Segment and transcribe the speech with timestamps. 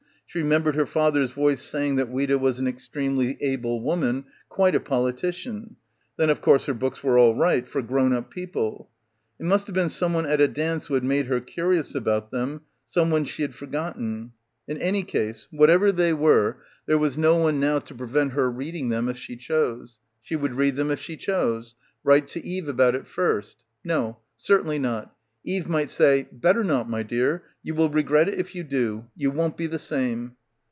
[0.25, 4.79] She remembered her father's voice saying that Ouida was an extremely able woman, quite a
[4.79, 5.75] politician.
[6.15, 8.89] Then of course her books were all right, for grown up people.
[9.41, 12.61] It must have been someone at a dance who had made her curious about them,
[12.87, 14.31] someone she had i— 175— i 1 z PILGRIMAGE > forgotten.
[14.69, 18.87] In any case, whatever they were, there was no one now to prevent her reading
[18.87, 19.99] them if she chose.
[20.21, 21.75] She would read them if she chose.
[22.05, 23.65] Write to Eve about it first.
[23.83, 24.19] No.
[24.37, 25.13] Cer tainly not.
[25.43, 27.41] Eve might say "Better not, my dear.
[27.63, 29.05] You will regret it if you do.
[29.17, 30.33] You won't be the same."